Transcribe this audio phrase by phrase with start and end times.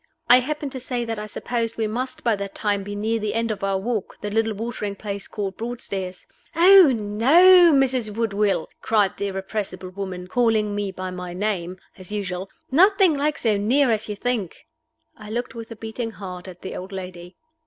[0.27, 3.35] I happened to say that I supposed we must by that time be near the
[3.35, 6.25] end of our walk the little watering place called Broadstairs.
[6.55, 8.11] "Oh no, Mrs.
[8.15, 13.57] Woodville!" cried the irrepressible woman, calling me by my name, as usual; "nothing like so
[13.57, 14.65] near as you think!"
[15.19, 17.35] I looked with a beating heart at the old lady.